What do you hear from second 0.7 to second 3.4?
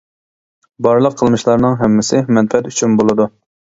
بارلىق قىلمىشلارنىڭ ھەممىسى مەنپەئەت ئۈچۈن بولىدۇ.